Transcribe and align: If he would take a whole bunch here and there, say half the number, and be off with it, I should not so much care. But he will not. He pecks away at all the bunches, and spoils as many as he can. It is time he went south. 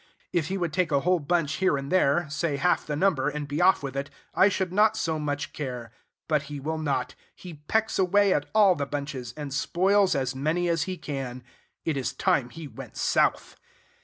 If 0.33 0.47
he 0.47 0.57
would 0.57 0.73
take 0.73 0.91
a 0.91 1.01
whole 1.01 1.19
bunch 1.19 1.57
here 1.57 1.77
and 1.77 1.91
there, 1.91 2.27
say 2.27 2.57
half 2.57 2.87
the 2.87 2.95
number, 2.95 3.29
and 3.29 3.47
be 3.47 3.61
off 3.61 3.83
with 3.83 3.95
it, 3.95 4.09
I 4.33 4.49
should 4.49 4.73
not 4.73 4.97
so 4.97 5.19
much 5.19 5.53
care. 5.53 5.91
But 6.27 6.41
he 6.49 6.59
will 6.59 6.79
not. 6.79 7.13
He 7.35 7.61
pecks 7.67 7.99
away 7.99 8.33
at 8.33 8.49
all 8.55 8.73
the 8.73 8.87
bunches, 8.87 9.31
and 9.37 9.53
spoils 9.53 10.15
as 10.15 10.33
many 10.33 10.67
as 10.69 10.85
he 10.89 10.97
can. 10.97 11.43
It 11.85 11.97
is 11.97 12.13
time 12.13 12.49
he 12.49 12.67
went 12.67 12.97
south. 12.97 13.57